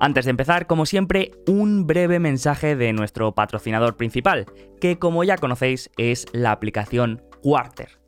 Antes 0.00 0.26
de 0.26 0.30
empezar, 0.30 0.68
como 0.68 0.86
siempre, 0.86 1.32
un 1.48 1.88
breve 1.88 2.20
mensaje 2.20 2.76
de 2.76 2.92
nuestro 2.92 3.34
patrocinador 3.34 3.96
principal, 3.96 4.46
que 4.80 4.96
como 5.00 5.24
ya 5.24 5.36
conocéis 5.36 5.90
es 5.96 6.26
la 6.32 6.52
aplicación 6.52 7.20
Quarter. 7.42 7.98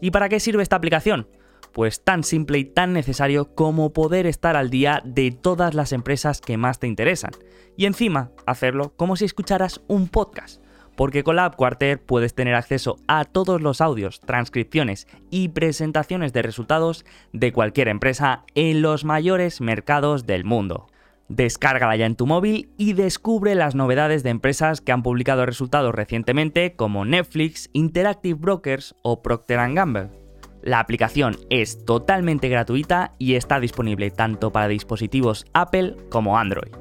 ¿Y 0.00 0.10
para 0.10 0.30
qué 0.30 0.40
sirve 0.40 0.62
esta 0.62 0.76
aplicación? 0.76 1.28
Pues 1.72 2.02
tan 2.02 2.24
simple 2.24 2.58
y 2.58 2.64
tan 2.64 2.94
necesario 2.94 3.54
como 3.54 3.92
poder 3.92 4.26
estar 4.26 4.56
al 4.56 4.70
día 4.70 5.02
de 5.04 5.32
todas 5.32 5.74
las 5.74 5.92
empresas 5.92 6.40
que 6.40 6.56
más 6.56 6.78
te 6.78 6.86
interesan. 6.86 7.32
Y 7.76 7.84
encima, 7.84 8.30
hacerlo 8.46 8.94
como 8.96 9.16
si 9.16 9.26
escucharas 9.26 9.82
un 9.86 10.08
podcast. 10.08 10.62
Porque 10.96 11.24
con 11.24 11.36
la 11.36 11.46
app 11.46 11.56
Quarter 11.56 12.00
puedes 12.00 12.34
tener 12.34 12.54
acceso 12.54 12.96
a 13.06 13.24
todos 13.24 13.60
los 13.60 13.80
audios, 13.80 14.20
transcripciones 14.20 15.08
y 15.28 15.48
presentaciones 15.48 16.32
de 16.32 16.42
resultados 16.42 17.04
de 17.32 17.52
cualquier 17.52 17.88
empresa 17.88 18.44
en 18.54 18.80
los 18.80 19.04
mayores 19.04 19.60
mercados 19.60 20.24
del 20.24 20.44
mundo. 20.44 20.86
Descárgala 21.28 21.96
ya 21.96 22.06
en 22.06 22.16
tu 22.16 22.26
móvil 22.26 22.70
y 22.76 22.92
descubre 22.92 23.54
las 23.54 23.74
novedades 23.74 24.22
de 24.22 24.30
empresas 24.30 24.80
que 24.80 24.92
han 24.92 25.02
publicado 25.02 25.46
resultados 25.46 25.94
recientemente 25.94 26.76
como 26.76 27.04
Netflix, 27.04 27.70
Interactive 27.72 28.38
Brokers 28.38 28.94
o 29.02 29.22
Procter⁇ 29.22 29.58
Gamble. 29.74 30.10
La 30.62 30.80
aplicación 30.80 31.36
es 31.50 31.84
totalmente 31.84 32.48
gratuita 32.48 33.14
y 33.18 33.34
está 33.34 33.60
disponible 33.60 34.10
tanto 34.10 34.50
para 34.50 34.68
dispositivos 34.68 35.44
Apple 35.52 35.96
como 36.10 36.38
Android. 36.38 36.72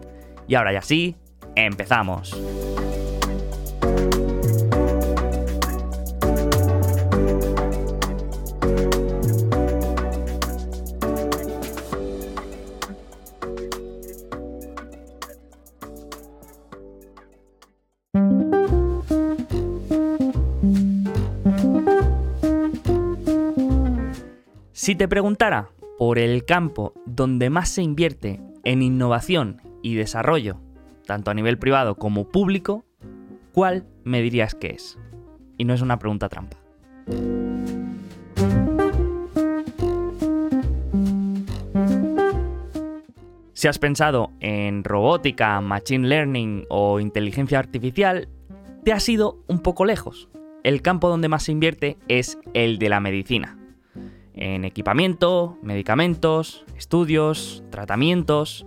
Y 0.48 0.56
ahora 0.56 0.74
ya 0.74 0.82
sí, 0.82 1.16
empezamos. 1.56 2.34
Si 24.84 24.96
te 24.96 25.08
preguntara 25.08 25.70
por 25.98 26.20
el 26.20 26.44
campo 26.44 26.94
donde 27.06 27.50
más 27.50 27.70
se 27.70 27.82
invierte 27.82 28.42
en 28.66 28.82
innovación 28.82 29.62
y 29.82 29.96
desarrollo, 29.96 30.60
tanto 31.06 31.32
a 31.32 31.34
nivel 31.34 31.58
privado 31.58 31.96
como 31.96 32.28
público, 32.28 32.84
¿cuál 33.54 33.88
me 34.04 34.22
dirías 34.22 34.56
que 34.56 34.72
es? 34.72 35.00
Y 35.58 35.64
no 35.64 35.74
es 35.74 35.82
una 35.82 36.00
pregunta 36.00 36.28
trampa. 36.28 36.58
Si 43.54 43.70
has 43.70 43.80
pensado 43.80 44.34
en 44.42 44.84
robótica, 44.84 45.62
machine 45.62 46.10
learning 46.10 46.66
o 46.68 47.00
inteligencia 47.00 47.58
artificial, 47.58 48.28
te 48.84 48.92
has 48.92 49.08
ido 49.08 49.46
un 49.48 49.60
poco 49.60 49.86
lejos. 49.86 50.28
El 50.66 50.82
campo 50.82 51.08
donde 51.08 51.30
más 51.30 51.44
se 51.44 51.54
invierte 51.54 51.98
es 52.10 52.38
el 52.54 52.80
de 52.80 52.90
la 52.90 53.00
medicina 53.00 53.63
en 54.34 54.66
equipamiento, 54.66 55.58
medicamentos, 55.62 56.66
estudios, 56.78 57.64
tratamientos. 57.70 58.66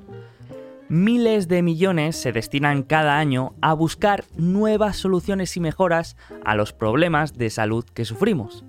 Miles 0.89 1.49
de 1.49 1.63
millones 1.63 2.17
se 2.17 2.33
destinan 2.33 2.83
cada 2.85 3.19
año 3.19 3.55
a 3.61 3.75
buscar 3.75 4.25
nuevas 4.37 4.97
soluciones 4.97 5.57
y 5.57 5.61
mejoras 5.61 6.17
a 6.45 6.55
los 6.55 6.73
problemas 6.73 7.37
de 7.37 7.51
salud 7.51 7.85
que 7.85 8.05
sufrimos. 8.05 8.65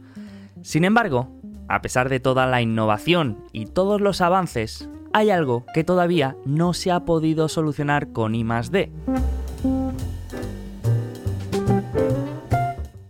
Sin 0.64 0.84
embargo, 0.84 1.30
a 1.68 1.82
pesar 1.82 2.10
de 2.10 2.20
toda 2.20 2.48
la 2.48 2.62
innovación 2.62 3.38
y 3.52 3.66
todos 3.66 4.02
los 4.02 4.22
avances, 4.22 4.90
hay 5.14 5.30
algo 5.30 5.66
que 5.74 5.84
todavía 5.84 6.36
no 6.46 6.74
se 6.74 6.92
ha 6.92 7.02
podido 7.02 7.50
solucionar 7.50 8.12
con 8.12 8.36
I+D. 8.36 8.92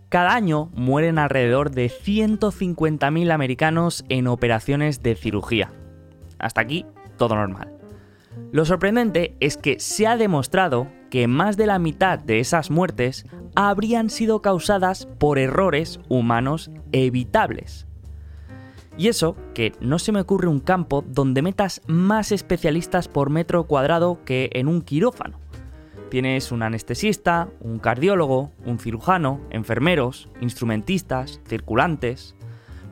Cada 0.08 0.34
año 0.34 0.70
mueren 0.74 1.18
alrededor 1.18 1.70
de 1.70 1.90
150.000 1.90 3.30
americanos 3.30 4.04
en 4.08 4.26
operaciones 4.26 5.02
de 5.02 5.14
cirugía. 5.14 5.70
Hasta 6.38 6.62
aquí, 6.62 6.86
todo 7.18 7.34
normal. 7.34 7.74
Lo 8.50 8.64
sorprendente 8.64 9.36
es 9.40 9.58
que 9.58 9.78
se 9.80 10.06
ha 10.06 10.16
demostrado 10.16 10.88
que 11.10 11.26
más 11.26 11.58
de 11.58 11.66
la 11.66 11.78
mitad 11.78 12.18
de 12.18 12.40
esas 12.40 12.70
muertes 12.70 13.26
habrían 13.54 14.08
sido 14.08 14.40
causadas 14.40 15.06
por 15.18 15.38
errores 15.38 16.00
humanos 16.08 16.70
evitables. 16.92 17.86
Y 18.96 19.08
eso 19.08 19.36
que 19.54 19.72
no 19.80 19.98
se 19.98 20.12
me 20.12 20.20
ocurre 20.20 20.48
un 20.48 20.60
campo 20.60 21.04
donde 21.06 21.42
metas 21.42 21.82
más 21.86 22.32
especialistas 22.32 23.08
por 23.08 23.28
metro 23.28 23.64
cuadrado 23.64 24.24
que 24.24 24.48
en 24.54 24.68
un 24.68 24.80
quirófano. 24.80 25.38
Tienes 26.10 26.52
un 26.52 26.62
anestesista, 26.62 27.48
un 27.60 27.78
cardiólogo, 27.78 28.50
un 28.64 28.78
cirujano, 28.78 29.40
enfermeros, 29.50 30.28
instrumentistas, 30.40 31.40
circulantes, 31.46 32.34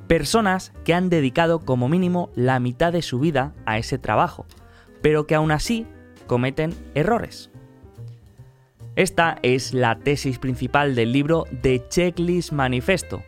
personas 0.06 0.72
que 0.84 0.92
han 0.92 1.08
dedicado 1.08 1.60
como 1.60 1.88
mínimo 1.88 2.30
la 2.34 2.60
mitad 2.60 2.92
de 2.92 3.02
su 3.02 3.18
vida 3.18 3.54
a 3.64 3.78
ese 3.78 3.98
trabajo, 3.98 4.44
pero 5.00 5.26
que 5.26 5.34
aún 5.34 5.50
así 5.50 5.86
cometen 6.26 6.74
errores. 6.94 7.50
Esta 8.96 9.38
es 9.42 9.72
la 9.72 9.98
tesis 9.98 10.38
principal 10.38 10.94
del 10.94 11.12
libro 11.12 11.44
The 11.62 11.86
Checklist 11.88 12.52
Manifesto. 12.52 13.22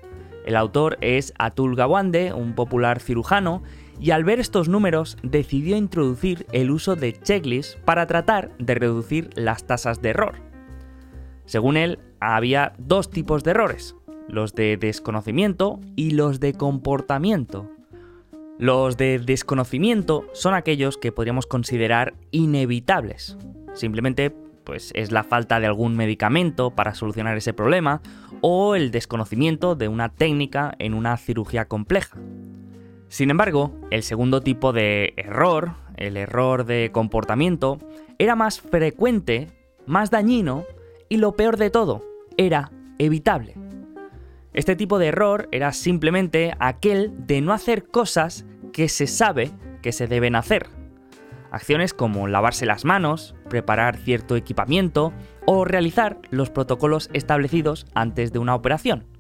El 0.45 0.57
autor 0.57 0.99
es 1.01 1.35
Atul 1.39 1.77
Gawande, 1.77 2.33
un 2.33 2.55
popular 2.55 3.01
cirujano, 3.01 3.63
y 4.01 4.11
al 4.13 4.25
ver 4.25 4.41
estos 4.41 4.69
números 4.69 5.17
decidió 5.23 5.77
introducir 5.77 6.47
el 6.53 6.71
uso 6.71 6.97
de 6.97 7.13
checklists 7.13 7.77
para 7.85 8.07
tratar 8.07 8.57
de 8.59 8.75
reducir 8.75 9.31
las 9.35 9.67
tasas 9.67 10.01
de 10.03 10.11
error. 10.11 10.37
Según 11.45 11.77
él, 11.77 11.99
había 12.21 12.73
dos 12.79 13.11
tipos 13.11 13.45
de 13.45 13.53
errores, 13.53 13.97
los 14.29 14.55
de 14.55 14.77
desconocimiento 14.77 15.81
y 15.97 16.13
los 16.13 16.41
de 16.41 16.53
comportamiento. 16.53 17.71
Los 18.59 18.97
de 18.97 19.19
desconocimiento 19.19 20.27
son 20.33 20.55
aquellos 20.55 20.99
que 20.99 21.13
podríamos 21.13 21.47
considerar 21.47 22.15
inevitables. 22.33 23.37
Simplemente 23.75 24.35
pues 24.65 24.93
es 24.95 25.13
la 25.13 25.25
falta 25.25 25.61
de 25.61 25.67
algún 25.67 25.97
medicamento 25.97 26.73
para 26.73 26.95
solucionar 26.95 27.39
ese 27.39 27.55
problema 27.55 28.03
o 28.43 28.75
el 28.75 28.91
desconocimiento 28.91 29.77
de 29.77 29.89
una 29.89 30.11
técnica 30.11 30.75
en 30.79 30.93
una 30.93 31.17
cirugía 31.17 31.69
compleja. 31.69 32.19
Sin 33.09 33.31
embargo, 33.31 33.73
el 33.91 34.03
segundo 34.03 34.43
tipo 34.43 34.73
de 34.73 35.15
error, 35.17 35.73
el 35.97 36.17
error 36.17 36.67
de 36.67 36.91
comportamiento, 36.93 37.79
era 38.19 38.37
más 38.37 38.61
frecuente, 38.61 39.49
más 39.87 40.11
dañino 40.11 40.65
y 41.09 41.17
lo 41.17 41.33
peor 41.33 41.57
de 41.57 41.71
todo, 41.71 42.05
era 42.37 42.71
evitable. 42.99 43.55
Este 44.53 44.77
tipo 44.77 44.99
de 44.99 45.07
error 45.07 45.49
era 45.53 45.73
simplemente 45.73 46.55
aquel 46.59 47.13
de 47.27 47.41
no 47.41 47.53
hacer 47.53 47.87
cosas 47.87 48.45
que 48.73 48.89
se 48.89 49.07
sabe 49.07 49.53
que 49.83 49.93
se 49.93 50.07
deben 50.07 50.35
hacer. 50.35 50.67
Acciones 51.51 51.95
como 51.95 52.29
lavarse 52.29 52.67
las 52.67 52.85
manos, 52.85 53.35
preparar 53.49 53.97
cierto 53.97 54.37
equipamiento 54.37 55.15
o 55.47 55.65
realizar 55.65 56.19
los 56.31 56.51
protocolos 56.51 57.09
establecidos 57.15 57.87
antes 57.95 58.33
de 58.33 58.39
una 58.39 58.55
operación 58.55 59.18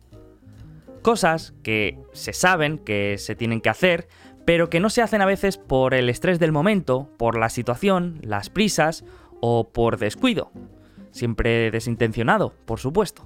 cosas 1.08 1.54
que 1.62 1.98
se 2.12 2.34
saben 2.34 2.76
que 2.76 3.16
se 3.16 3.34
tienen 3.34 3.62
que 3.62 3.70
hacer, 3.70 4.08
pero 4.44 4.69
que 4.69 4.78
no 4.78 4.91
se 4.91 5.00
hacen 5.00 5.22
a 5.22 5.24
veces 5.24 5.56
por 5.56 5.94
el 5.94 6.10
estrés 6.10 6.38
del 6.38 6.52
momento, 6.52 7.08
por 7.16 7.38
la 7.38 7.48
situación, 7.48 8.19
las 8.20 8.50
prisas 8.50 9.06
o 9.41 9.72
por 9.72 9.96
descuido. 9.96 10.52
Siempre 11.10 11.70
desintencionado, 11.70 12.52
por 12.66 12.78
supuesto. 12.78 13.24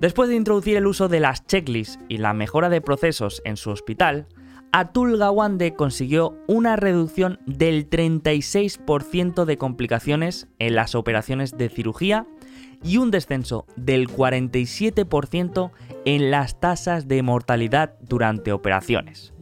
Después 0.00 0.30
de 0.30 0.36
introducir 0.36 0.78
el 0.78 0.86
uso 0.86 1.08
de 1.08 1.20
las 1.20 1.46
checklists 1.46 1.98
y 2.08 2.16
la 2.16 2.32
mejora 2.32 2.70
de 2.70 2.80
procesos 2.80 3.42
en 3.44 3.58
su 3.58 3.68
hospital, 3.68 4.28
Atul 4.78 5.16
Gawande 5.16 5.72
consiguió 5.72 6.36
una 6.46 6.76
reducción 6.76 7.38
del 7.46 7.88
36% 7.88 9.46
de 9.46 9.56
complicaciones 9.56 10.48
en 10.58 10.74
las 10.74 10.94
operaciones 10.94 11.56
de 11.56 11.70
cirugía 11.70 12.26
y 12.84 12.98
un 12.98 13.10
descenso 13.10 13.64
del 13.76 14.06
47% 14.06 15.70
en 16.04 16.30
las 16.30 16.60
tasas 16.60 17.08
de 17.08 17.22
mortalidad 17.22 17.94
durante 18.02 18.52
operaciones. 18.52 19.32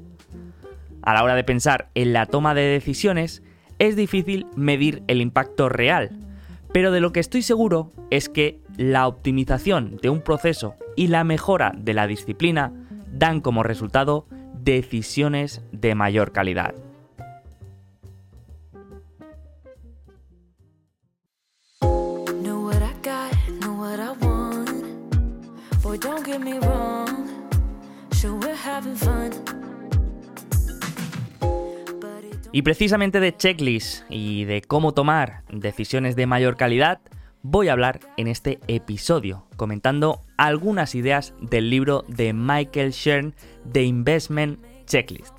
A 1.02 1.14
la 1.14 1.25
hora 1.25 1.34
de 1.34 1.42
pensar 1.42 1.90
en 1.96 2.12
la 2.12 2.26
toma 2.26 2.54
de 2.54 2.62
decisiones, 2.62 3.42
es 3.81 3.96
difícil 3.96 4.46
medir 4.54 5.02
el 5.08 5.20
impacto 5.20 5.69
real, 5.69 6.16
pero 6.72 6.92
de 6.92 7.00
lo 7.00 7.10
que 7.10 7.19
estoy 7.19 7.42
seguro 7.42 7.90
es 8.12 8.28
que 8.28 8.60
la 8.76 9.08
optimización 9.08 9.96
de 10.00 10.10
un 10.10 10.20
proceso 10.20 10.76
y 10.94 11.08
la 11.08 11.25
mejora 11.25 11.72
de 11.76 11.92
la 11.92 12.06
disciplina 12.06 12.72
dan 13.10 13.40
como 13.40 13.64
resultado 13.64 14.28
decisiones 14.64 15.61
de 15.72 15.94
mayor 15.94 16.32
calidad. 16.32 16.75
Y 32.52 32.62
precisamente 32.62 33.20
de 33.20 33.37
checklist 33.37 34.05
y 34.08 34.44
de 34.44 34.62
cómo 34.62 34.94
tomar 34.94 35.43
decisiones 35.50 36.17
de 36.17 36.26
mayor 36.26 36.56
calidad, 36.56 37.00
voy 37.44 37.69
a 37.69 37.73
hablar 37.73 38.00
en 38.17 38.26
este 38.26 38.58
episodio, 38.69 39.44
comentando 39.56 40.23
algunas 40.38 40.94
ideas 40.94 41.35
del 41.43 41.69
libro 41.69 42.02
de 42.08 42.32
Michael 42.32 42.91
Shern, 42.91 43.35
The 43.70 43.82
Investment 43.82 44.64
Checklist. 44.87 45.35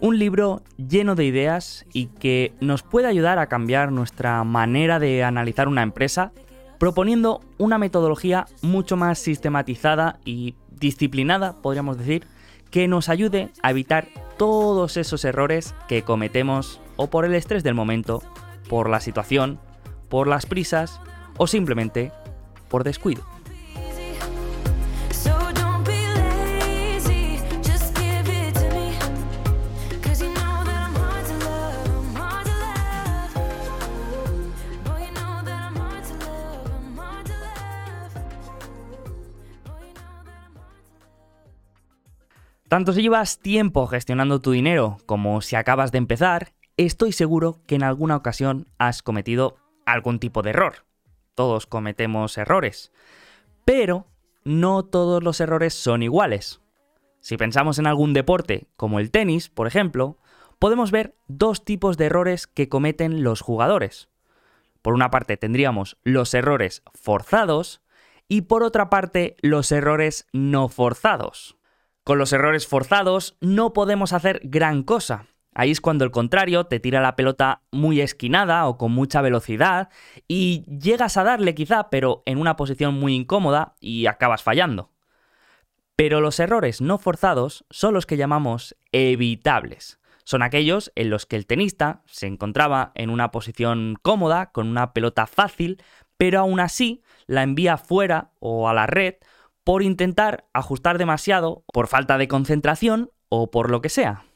Un 0.00 0.18
libro 0.18 0.62
lleno 0.76 1.14
de 1.14 1.24
ideas 1.24 1.86
y 1.92 2.06
que 2.06 2.54
nos 2.60 2.82
puede 2.82 3.06
ayudar 3.06 3.38
a 3.38 3.46
cambiar 3.46 3.92
nuestra 3.92 4.42
manera 4.42 4.98
de 4.98 5.22
analizar 5.22 5.68
una 5.68 5.82
empresa, 5.82 6.32
proponiendo 6.78 7.40
una 7.56 7.78
metodología 7.78 8.46
mucho 8.60 8.96
más 8.96 9.20
sistematizada 9.20 10.18
y 10.24 10.56
disciplinada, 10.72 11.62
podríamos 11.62 11.98
decir, 11.98 12.26
que 12.72 12.88
nos 12.88 13.08
ayude 13.08 13.50
a 13.62 13.70
evitar 13.70 14.08
todos 14.38 14.96
esos 14.96 15.24
errores 15.24 15.76
que 15.86 16.02
cometemos 16.02 16.80
o 16.96 17.10
por 17.10 17.24
el 17.24 17.34
estrés 17.36 17.62
del 17.62 17.74
momento, 17.74 18.24
por 18.68 18.90
la 18.90 18.98
situación, 18.98 19.60
por 20.08 20.26
las 20.26 20.44
prisas 20.44 21.00
o 21.38 21.46
simplemente 21.46 22.12
por 22.68 22.84
descuido. 22.84 23.24
Tanto 42.68 42.92
si 42.92 43.00
llevas 43.00 43.38
tiempo 43.38 43.86
gestionando 43.86 44.42
tu 44.42 44.50
dinero 44.50 44.98
como 45.06 45.40
si 45.40 45.56
acabas 45.56 45.90
de 45.90 45.96
empezar, 45.96 46.52
estoy 46.76 47.12
seguro 47.12 47.62
que 47.66 47.76
en 47.76 47.82
alguna 47.82 48.14
ocasión 48.14 48.68
has 48.76 49.02
cometido 49.02 49.56
algún 49.86 50.18
tipo 50.18 50.42
de 50.42 50.50
error. 50.50 50.87
Todos 51.38 51.68
cometemos 51.68 52.36
errores. 52.36 52.90
Pero 53.64 54.08
no 54.42 54.84
todos 54.84 55.22
los 55.22 55.40
errores 55.40 55.72
son 55.72 56.02
iguales. 56.02 56.60
Si 57.20 57.36
pensamos 57.36 57.78
en 57.78 57.86
algún 57.86 58.12
deporte, 58.12 58.66
como 58.74 58.98
el 58.98 59.12
tenis, 59.12 59.48
por 59.48 59.68
ejemplo, 59.68 60.18
podemos 60.58 60.90
ver 60.90 61.14
dos 61.28 61.64
tipos 61.64 61.96
de 61.96 62.06
errores 62.06 62.48
que 62.48 62.68
cometen 62.68 63.22
los 63.22 63.40
jugadores. 63.40 64.08
Por 64.82 64.94
una 64.94 65.12
parte 65.12 65.36
tendríamos 65.36 65.96
los 66.02 66.34
errores 66.34 66.82
forzados 66.92 67.82
y 68.26 68.40
por 68.40 68.64
otra 68.64 68.90
parte 68.90 69.36
los 69.40 69.70
errores 69.70 70.26
no 70.32 70.68
forzados. 70.68 71.56
Con 72.02 72.18
los 72.18 72.32
errores 72.32 72.66
forzados 72.66 73.36
no 73.40 73.72
podemos 73.72 74.12
hacer 74.12 74.40
gran 74.42 74.82
cosa. 74.82 75.28
Ahí 75.54 75.70
es 75.70 75.80
cuando 75.80 76.04
el 76.04 76.10
contrario 76.10 76.64
te 76.64 76.78
tira 76.78 77.00
la 77.00 77.16
pelota 77.16 77.62
muy 77.72 78.00
esquinada 78.00 78.66
o 78.66 78.78
con 78.78 78.92
mucha 78.92 79.22
velocidad 79.22 79.88
y 80.28 80.64
llegas 80.66 81.16
a 81.16 81.24
darle 81.24 81.54
quizá, 81.54 81.90
pero 81.90 82.22
en 82.26 82.38
una 82.38 82.56
posición 82.56 82.94
muy 82.94 83.14
incómoda 83.14 83.74
y 83.80 84.06
acabas 84.06 84.42
fallando. 84.42 84.92
Pero 85.96 86.20
los 86.20 86.38
errores 86.38 86.80
no 86.80 86.98
forzados 86.98 87.64
son 87.70 87.92
los 87.92 88.06
que 88.06 88.16
llamamos 88.16 88.76
evitables. 88.92 89.98
Son 90.22 90.42
aquellos 90.42 90.92
en 90.94 91.10
los 91.10 91.26
que 91.26 91.36
el 91.36 91.46
tenista 91.46 92.02
se 92.06 92.26
encontraba 92.26 92.92
en 92.94 93.10
una 93.10 93.30
posición 93.30 93.96
cómoda, 94.00 94.52
con 94.52 94.68
una 94.68 94.92
pelota 94.92 95.26
fácil, 95.26 95.82
pero 96.18 96.38
aún 96.38 96.60
así 96.60 97.02
la 97.26 97.42
envía 97.42 97.78
fuera 97.78 98.30
o 98.38 98.68
a 98.68 98.74
la 98.74 98.86
red 98.86 99.14
por 99.64 99.82
intentar 99.82 100.44
ajustar 100.52 100.98
demasiado, 100.98 101.64
por 101.72 101.88
falta 101.88 102.16
de 102.18 102.28
concentración 102.28 103.10
o 103.28 103.50
por 103.50 103.70
lo 103.70 103.80
que 103.80 103.88
sea. 103.88 104.27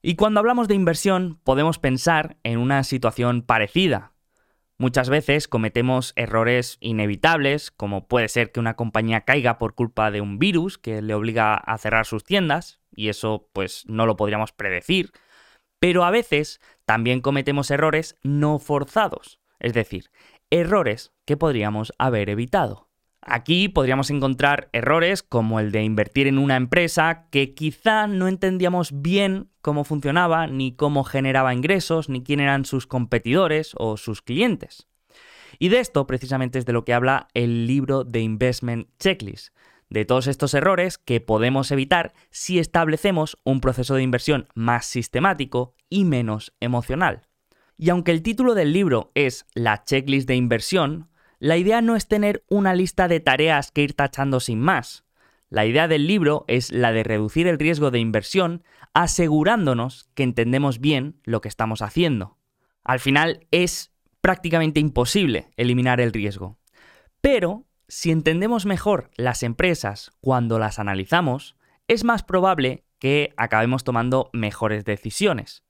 Y 0.00 0.14
cuando 0.14 0.40
hablamos 0.40 0.68
de 0.68 0.74
inversión 0.74 1.40
podemos 1.42 1.78
pensar 1.78 2.36
en 2.44 2.58
una 2.58 2.84
situación 2.84 3.42
parecida. 3.42 4.12
Muchas 4.80 5.10
veces 5.10 5.48
cometemos 5.48 6.12
errores 6.14 6.76
inevitables, 6.80 7.72
como 7.72 8.06
puede 8.06 8.28
ser 8.28 8.52
que 8.52 8.60
una 8.60 8.74
compañía 8.74 9.22
caiga 9.22 9.58
por 9.58 9.74
culpa 9.74 10.12
de 10.12 10.20
un 10.20 10.38
virus 10.38 10.78
que 10.78 11.02
le 11.02 11.14
obliga 11.14 11.54
a 11.54 11.78
cerrar 11.78 12.06
sus 12.06 12.22
tiendas, 12.22 12.80
y 12.94 13.08
eso 13.08 13.48
pues 13.52 13.84
no 13.88 14.06
lo 14.06 14.16
podríamos 14.16 14.52
predecir, 14.52 15.10
pero 15.80 16.04
a 16.04 16.12
veces 16.12 16.60
también 16.84 17.20
cometemos 17.20 17.72
errores 17.72 18.16
no 18.22 18.60
forzados, 18.60 19.40
es 19.58 19.72
decir, 19.72 20.10
errores 20.48 21.12
que 21.24 21.36
podríamos 21.36 21.92
haber 21.98 22.30
evitado. 22.30 22.88
Aquí 23.20 23.68
podríamos 23.68 24.10
encontrar 24.10 24.70
errores 24.72 25.24
como 25.24 25.58
el 25.58 25.72
de 25.72 25.82
invertir 25.82 26.28
en 26.28 26.38
una 26.38 26.54
empresa 26.54 27.26
que 27.30 27.52
quizá 27.52 28.06
no 28.06 28.28
entendíamos 28.28 29.02
bien 29.02 29.50
cómo 29.68 29.84
funcionaba, 29.84 30.46
ni 30.46 30.72
cómo 30.72 31.04
generaba 31.04 31.52
ingresos, 31.52 32.08
ni 32.08 32.22
quién 32.22 32.40
eran 32.40 32.64
sus 32.64 32.86
competidores 32.86 33.72
o 33.76 33.98
sus 33.98 34.22
clientes. 34.22 34.88
Y 35.58 35.68
de 35.68 35.80
esto 35.80 36.06
precisamente 36.06 36.58
es 36.58 36.64
de 36.64 36.72
lo 36.72 36.86
que 36.86 36.94
habla 36.94 37.28
el 37.34 37.66
libro 37.66 38.02
de 38.02 38.20
Investment 38.20 38.88
Checklist, 38.98 39.54
de 39.90 40.06
todos 40.06 40.26
estos 40.26 40.54
errores 40.54 40.96
que 40.96 41.20
podemos 41.20 41.70
evitar 41.70 42.14
si 42.30 42.58
establecemos 42.58 43.36
un 43.44 43.60
proceso 43.60 43.94
de 43.94 44.02
inversión 44.02 44.48
más 44.54 44.86
sistemático 44.86 45.74
y 45.90 46.06
menos 46.06 46.54
emocional. 46.60 47.26
Y 47.76 47.90
aunque 47.90 48.12
el 48.12 48.22
título 48.22 48.54
del 48.54 48.72
libro 48.72 49.12
es 49.14 49.44
La 49.52 49.84
checklist 49.84 50.26
de 50.26 50.36
inversión, 50.36 51.10
la 51.40 51.58
idea 51.58 51.82
no 51.82 51.94
es 51.94 52.08
tener 52.08 52.42
una 52.48 52.72
lista 52.72 53.06
de 53.06 53.20
tareas 53.20 53.70
que 53.70 53.82
ir 53.82 53.92
tachando 53.92 54.40
sin 54.40 54.60
más. 54.60 55.04
La 55.50 55.64
idea 55.64 55.88
del 55.88 56.06
libro 56.06 56.44
es 56.46 56.72
la 56.72 56.92
de 56.92 57.04
reducir 57.04 57.46
el 57.46 57.58
riesgo 57.58 57.90
de 57.90 57.98
inversión 57.98 58.62
asegurándonos 58.92 60.08
que 60.14 60.22
entendemos 60.22 60.78
bien 60.78 61.20
lo 61.24 61.40
que 61.40 61.48
estamos 61.48 61.80
haciendo. 61.80 62.36
Al 62.84 63.00
final 63.00 63.46
es 63.50 63.92
prácticamente 64.20 64.80
imposible 64.80 65.50
eliminar 65.56 66.00
el 66.00 66.12
riesgo. 66.12 66.58
Pero 67.20 67.66
si 67.88 68.10
entendemos 68.10 68.66
mejor 68.66 69.10
las 69.16 69.42
empresas 69.42 70.10
cuando 70.20 70.58
las 70.58 70.78
analizamos, 70.78 71.56
es 71.86 72.04
más 72.04 72.22
probable 72.22 72.84
que 72.98 73.32
acabemos 73.36 73.84
tomando 73.84 74.28
mejores 74.32 74.84
decisiones. 74.84 75.64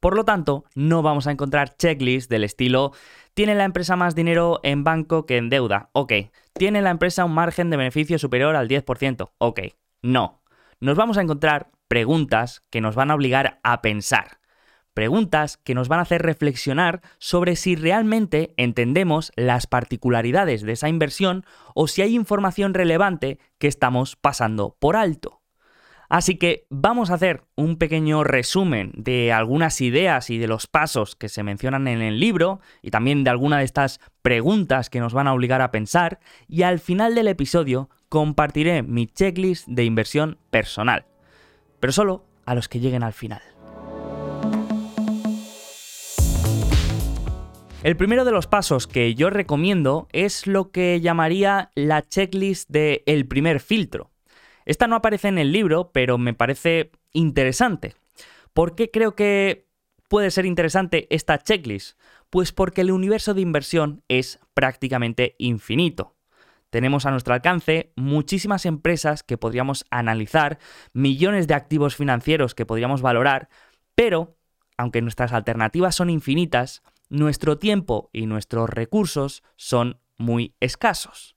Por 0.00 0.16
lo 0.16 0.24
tanto, 0.24 0.64
no 0.74 1.02
vamos 1.02 1.26
a 1.26 1.30
encontrar 1.30 1.76
checklists 1.76 2.28
del 2.28 2.44
estilo 2.44 2.92
¿Tiene 3.34 3.56
la 3.56 3.64
empresa 3.64 3.96
más 3.96 4.14
dinero 4.14 4.60
en 4.62 4.84
banco 4.84 5.26
que 5.26 5.36
en 5.36 5.50
deuda? 5.50 5.90
Ok. 5.92 6.12
¿Tiene 6.52 6.82
la 6.82 6.90
empresa 6.90 7.24
un 7.24 7.34
margen 7.34 7.68
de 7.68 7.76
beneficio 7.76 8.16
superior 8.16 8.54
al 8.54 8.68
10%? 8.68 9.32
Ok. 9.38 9.60
No. 10.02 10.42
Nos 10.78 10.96
vamos 10.96 11.18
a 11.18 11.22
encontrar 11.22 11.72
preguntas 11.88 12.62
que 12.70 12.80
nos 12.80 12.94
van 12.94 13.10
a 13.10 13.16
obligar 13.16 13.58
a 13.64 13.82
pensar. 13.82 14.38
Preguntas 14.94 15.56
que 15.56 15.74
nos 15.74 15.88
van 15.88 15.98
a 15.98 16.02
hacer 16.02 16.22
reflexionar 16.22 17.00
sobre 17.18 17.56
si 17.56 17.74
realmente 17.74 18.54
entendemos 18.56 19.32
las 19.34 19.66
particularidades 19.66 20.62
de 20.62 20.70
esa 20.70 20.88
inversión 20.88 21.44
o 21.74 21.88
si 21.88 22.02
hay 22.02 22.14
información 22.14 22.72
relevante 22.72 23.40
que 23.58 23.66
estamos 23.66 24.14
pasando 24.14 24.76
por 24.78 24.94
alto. 24.94 25.43
Así 26.14 26.36
que 26.36 26.64
vamos 26.70 27.10
a 27.10 27.14
hacer 27.14 27.42
un 27.56 27.76
pequeño 27.76 28.22
resumen 28.22 28.92
de 28.94 29.32
algunas 29.32 29.80
ideas 29.80 30.30
y 30.30 30.38
de 30.38 30.46
los 30.46 30.68
pasos 30.68 31.16
que 31.16 31.28
se 31.28 31.42
mencionan 31.42 31.88
en 31.88 32.02
el 32.02 32.20
libro 32.20 32.60
y 32.82 32.92
también 32.92 33.24
de 33.24 33.30
alguna 33.30 33.58
de 33.58 33.64
estas 33.64 33.98
preguntas 34.22 34.90
que 34.90 35.00
nos 35.00 35.12
van 35.12 35.26
a 35.26 35.32
obligar 35.32 35.60
a 35.60 35.72
pensar 35.72 36.20
y 36.46 36.62
al 36.62 36.78
final 36.78 37.16
del 37.16 37.26
episodio 37.26 37.90
compartiré 38.08 38.84
mi 38.84 39.08
checklist 39.08 39.66
de 39.66 39.82
inversión 39.82 40.38
personal, 40.52 41.04
pero 41.80 41.92
solo 41.92 42.24
a 42.46 42.54
los 42.54 42.68
que 42.68 42.78
lleguen 42.78 43.02
al 43.02 43.12
final. 43.12 43.42
El 47.82 47.96
primero 47.96 48.24
de 48.24 48.30
los 48.30 48.46
pasos 48.46 48.86
que 48.86 49.16
yo 49.16 49.30
recomiendo 49.30 50.06
es 50.12 50.46
lo 50.46 50.70
que 50.70 51.00
llamaría 51.00 51.72
la 51.74 52.02
checklist 52.02 52.70
de 52.70 53.02
el 53.06 53.26
primer 53.26 53.58
filtro. 53.58 54.13
Esta 54.64 54.86
no 54.86 54.96
aparece 54.96 55.28
en 55.28 55.38
el 55.38 55.52
libro, 55.52 55.90
pero 55.92 56.18
me 56.18 56.34
parece 56.34 56.92
interesante. 57.12 57.94
¿Por 58.52 58.74
qué 58.74 58.90
creo 58.90 59.14
que 59.14 59.66
puede 60.08 60.30
ser 60.30 60.46
interesante 60.46 61.06
esta 61.10 61.38
checklist? 61.38 61.98
Pues 62.30 62.52
porque 62.52 62.80
el 62.80 62.90
universo 62.90 63.34
de 63.34 63.40
inversión 63.40 64.02
es 64.08 64.40
prácticamente 64.54 65.34
infinito. 65.38 66.14
Tenemos 66.70 67.06
a 67.06 67.12
nuestro 67.12 67.34
alcance 67.34 67.92
muchísimas 67.94 68.66
empresas 68.66 69.22
que 69.22 69.38
podríamos 69.38 69.86
analizar, 69.90 70.58
millones 70.92 71.46
de 71.46 71.54
activos 71.54 71.94
financieros 71.94 72.54
que 72.56 72.66
podríamos 72.66 73.00
valorar, 73.00 73.48
pero, 73.94 74.36
aunque 74.76 75.00
nuestras 75.00 75.32
alternativas 75.32 75.94
son 75.94 76.10
infinitas, 76.10 76.82
nuestro 77.08 77.58
tiempo 77.58 78.10
y 78.12 78.26
nuestros 78.26 78.68
recursos 78.68 79.44
son 79.56 80.00
muy 80.16 80.54
escasos. 80.58 81.33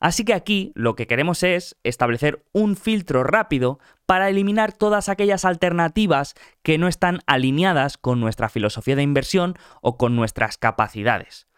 Así 0.00 0.24
que 0.24 0.34
aquí 0.34 0.72
lo 0.74 0.94
que 0.94 1.06
queremos 1.06 1.42
es 1.42 1.76
establecer 1.82 2.44
un 2.52 2.76
filtro 2.76 3.24
rápido 3.24 3.78
para 4.06 4.28
eliminar 4.28 4.72
todas 4.72 5.08
aquellas 5.08 5.44
alternativas 5.44 6.34
que 6.62 6.78
no 6.78 6.88
están 6.88 7.20
alineadas 7.26 7.98
con 7.98 8.20
nuestra 8.20 8.48
filosofía 8.48 8.96
de 8.96 9.02
inversión 9.02 9.54
o 9.82 9.96
con 9.96 10.16
nuestras 10.16 10.56
capacidades. 10.56 11.48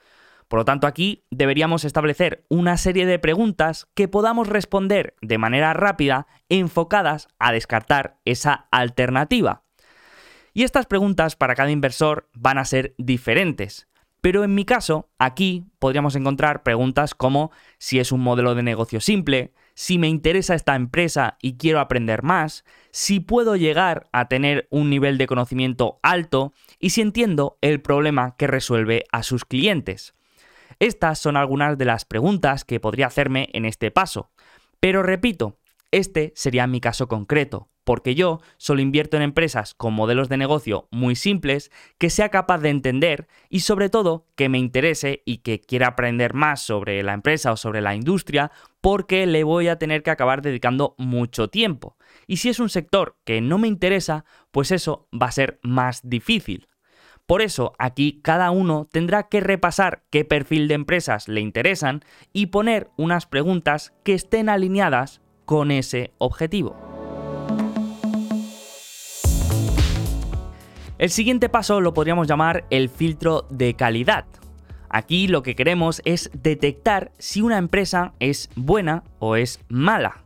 Por 0.49 0.59
lo 0.59 0.65
tanto, 0.65 0.89
aquí 0.89 1.25
deberíamos 1.31 1.85
establecer 1.85 2.45
una 2.49 2.77
serie 2.77 3.07
de 3.07 3.21
preguntas 3.21 3.87
que 3.95 4.09
podamos 4.09 4.49
responder 4.49 5.15
de 5.23 5.39
manera 5.39 5.75
rápida, 5.75 6.27
enfocadas 6.49 7.29
a 7.39 7.53
descartar 7.53 8.19
esa 8.25 8.67
alternativa. 8.73 9.63
Y 10.53 10.65
estas 10.65 10.87
preguntas 10.87 11.37
para 11.37 11.55
cada 11.55 11.71
inversor 11.71 12.29
van 12.35 12.59
a 12.59 12.65
ser 12.65 12.97
diferentes. 12.99 13.87
Pero 14.21 14.45
en 14.45 14.55
mi 14.55 14.65
caso, 14.65 15.09
aquí 15.19 15.65
podríamos 15.79 16.15
encontrar 16.15 16.63
preguntas 16.63 17.15
como 17.15 17.51
si 17.79 17.99
es 17.99 18.13
un 18.13 18.21
modelo 18.21 18.55
de 18.55 18.63
negocio 18.63 19.01
simple, 19.01 19.53
si 19.75 19.97
me 19.97 20.09
interesa 20.09 20.55
esta 20.55 20.77
empresa 20.77 21.39
y 21.41 21.57
quiero 21.57 21.81
aprender 21.81 22.23
más, 22.23 22.65
si 22.91 23.21
puedo 23.21 23.57
llegar 23.57 24.11
a 24.13 24.29
tener 24.29 24.69
un 24.71 24.91
nivel 24.91 25.17
de 25.17 25.27
conocimiento 25.27 25.99
alto 26.03 26.53
y 26.79 26.91
si 26.91 27.01
entiendo 27.01 27.57
el 27.63 27.81
problema 27.81 28.37
que 28.37 28.47
resuelve 28.47 29.05
a 29.11 29.23
sus 29.23 29.47
clientes. 29.47 30.13
Estas 30.81 31.19
son 31.19 31.39
algunas 31.39 31.79
de 31.79 31.87
las 31.87 32.05
preguntas 32.05 32.67
que 32.67 32.79
podría 32.79 33.07
hacerme 33.07 33.49
en 33.55 33.65
este 33.65 33.91
paso. 33.91 34.31
Pero 34.81 35.03
repito, 35.03 35.59
este 35.93 36.33
sería 36.37 36.67
mi 36.67 36.81
caso 36.81 37.09
concreto, 37.09 37.70
porque 37.85 38.15
yo 38.15 38.41
solo 38.57 38.81
invierto 38.81 39.17
en 39.17 39.23
empresas 39.23 39.75
con 39.75 39.95
modelos 39.95 40.29
de 40.29 40.37
negocio 40.37 40.89
muy 40.91 41.17
simples 41.17 41.71
que 41.99 42.11
sea 42.11 42.29
capaz 42.29 42.59
de 42.59 42.71
entender 42.71 43.29
y 43.49 43.61
sobre 43.61 43.89
todo 43.89 44.27
que 44.37 44.49
me 44.49 44.59
interese 44.59 45.23
y 45.25 45.39
que 45.39 45.61
quiera 45.61 45.89
aprender 45.89 46.35
más 46.35 46.63
sobre 46.63 47.03
la 47.03 47.15
empresa 47.15 47.53
o 47.53 47.57
sobre 47.57 47.81
la 47.81 47.95
industria 47.95 48.51
porque 48.81 49.27
le 49.27 49.45
voy 49.45 49.69
a 49.69 49.79
tener 49.79 50.03
que 50.03 50.11
acabar 50.11 50.43
dedicando 50.43 50.95
mucho 50.99 51.49
tiempo. 51.49 51.97
Y 52.27 52.39
si 52.39 52.49
es 52.49 52.61
un 52.61 52.69
sector 52.69 53.17
que 53.25 53.41
no 53.41 53.59
me 53.59 53.69
interesa, 53.69 54.25
pues 54.51 54.71
eso 54.71 55.09
va 55.13 55.27
a 55.27 55.33
ser 55.33 55.59
más 55.63 56.01
difícil. 56.09 56.69
Por 57.27 57.43
eso 57.43 57.75
aquí 57.79 58.21
cada 58.25 58.51
uno 58.51 58.89
tendrá 58.91 59.29
que 59.29 59.41
repasar 59.41 60.03
qué 60.11 60.25
perfil 60.25 60.67
de 60.67 60.75
empresas 60.75 61.29
le 61.29 61.41
interesan 61.41 62.03
y 62.33 62.47
poner 62.47 62.91
unas 62.97 63.27
preguntas 63.27 63.95
que 64.03 64.15
estén 64.15 64.49
alineadas 64.49 65.21
con 65.45 65.71
ese 65.71 66.13
objetivo. 66.19 66.90
El 71.01 71.09
siguiente 71.09 71.49
paso 71.49 71.81
lo 71.81 71.95
podríamos 71.95 72.27
llamar 72.27 72.67
el 72.69 72.91
filtro 72.91 73.47
de 73.49 73.73
calidad. 73.73 74.27
Aquí 74.91 75.29
lo 75.29 75.43
que 75.43 75.57
queremos 75.57 76.03
es 76.05 76.31
detectar 76.35 77.11
si 77.17 77.41
una 77.41 77.57
empresa 77.57 78.13
es 78.21 78.51
buena 78.55 79.03
o 79.19 79.37
es 79.37 79.61
mala. 79.71 80.25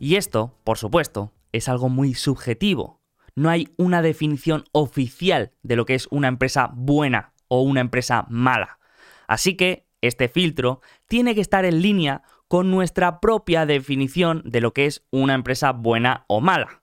Y 0.00 0.16
esto, 0.16 0.58
por 0.64 0.76
supuesto, 0.76 1.32
es 1.52 1.68
algo 1.68 1.88
muy 1.88 2.14
subjetivo. 2.14 3.00
No 3.36 3.48
hay 3.48 3.68
una 3.76 4.02
definición 4.02 4.64
oficial 4.72 5.52
de 5.62 5.76
lo 5.76 5.86
que 5.86 5.94
es 5.94 6.08
una 6.10 6.26
empresa 6.26 6.72
buena 6.74 7.32
o 7.46 7.62
una 7.62 7.80
empresa 7.80 8.26
mala. 8.28 8.80
Así 9.28 9.54
que 9.56 9.86
este 10.00 10.26
filtro 10.26 10.80
tiene 11.06 11.36
que 11.36 11.42
estar 11.42 11.64
en 11.64 11.80
línea 11.80 12.22
con 12.48 12.72
nuestra 12.72 13.20
propia 13.20 13.66
definición 13.66 14.42
de 14.44 14.62
lo 14.62 14.72
que 14.72 14.86
es 14.86 15.06
una 15.12 15.34
empresa 15.34 15.70
buena 15.70 16.24
o 16.26 16.40
mala. 16.40 16.81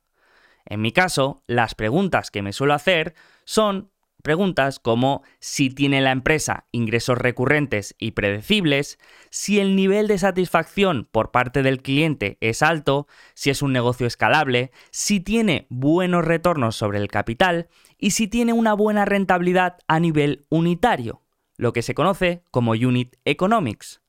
En 0.69 0.81
mi 0.81 0.91
caso, 0.91 1.43
las 1.47 1.75
preguntas 1.75 2.31
que 2.31 2.43
me 2.43 2.53
suelo 2.53 2.75
hacer 2.75 3.15
son 3.43 3.91
preguntas 4.21 4.79
como 4.79 5.23
si 5.39 5.69
tiene 5.69 6.01
la 6.01 6.11
empresa 6.11 6.65
ingresos 6.71 7.17
recurrentes 7.17 7.95
y 7.97 8.11
predecibles, 8.11 8.99
si 9.29 9.59
el 9.59 9.75
nivel 9.75 10.07
de 10.07 10.17
satisfacción 10.17 11.07
por 11.11 11.31
parte 11.31 11.63
del 11.63 11.81
cliente 11.81 12.37
es 12.41 12.61
alto, 12.61 13.07
si 13.33 13.49
es 13.49 13.61
un 13.61 13.73
negocio 13.73 14.05
escalable, 14.05 14.71
si 14.91 15.19
tiene 15.19 15.65
buenos 15.69 16.25
retornos 16.25 16.75
sobre 16.75 16.99
el 16.99 17.07
capital 17.07 17.67
y 17.97 18.11
si 18.11 18.27
tiene 18.27 18.53
una 18.53 18.73
buena 18.73 19.05
rentabilidad 19.05 19.77
a 19.87 19.99
nivel 19.99 20.45
unitario, 20.49 21.23
lo 21.57 21.73
que 21.73 21.81
se 21.81 21.95
conoce 21.95 22.43
como 22.51 22.71
Unit 22.71 23.15
Economics. 23.25 24.01